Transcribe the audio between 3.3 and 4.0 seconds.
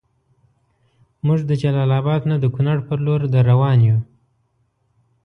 دروان یو